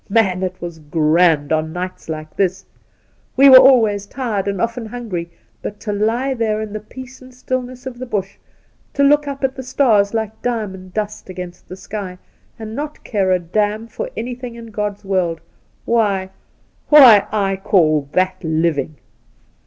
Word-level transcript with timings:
Man, 0.09 0.41
it 0.41 0.59
was 0.59 0.79
grand 0.79 1.53
on 1.53 1.73
nights 1.73 2.09
like 2.09 2.35
this! 2.35 2.65
We 3.37 3.49
were 3.49 3.59
always 3.59 4.07
tired 4.07 4.47
and 4.47 4.59
often 4.59 4.87
hungry; 4.87 5.29
but 5.61 5.79
'to 5.79 5.93
lie 5.93 6.33
there 6.33 6.59
in 6.59 6.73
the 6.73 6.79
peace 6.79 7.21
and 7.21 7.31
stillness 7.31 7.85
of 7.85 7.99
the 7.99 8.07
Bush, 8.07 8.37
to 8.95 9.03
look 9.03 9.27
up 9.27 9.43
at 9.43 9.53
the 9.55 9.61
stars 9.61 10.11
like 10.15 10.41
diamond 10.41 10.95
dust 10.95 11.29
against 11.29 11.69
the 11.69 11.75
sky, 11.77 12.17
and 12.57 12.75
not 12.75 13.03
care 13.03 13.31
a 13.31 13.37
damn 13.37 13.85
for 13.87 14.09
anything 14.17 14.55
in 14.55 14.71
God's 14.71 15.05
world, 15.05 15.39
why— 15.85 16.31
why— 16.89 17.27
I 17.31 17.57
caU 17.57 18.07
that 18.13 18.43
living 18.43 18.97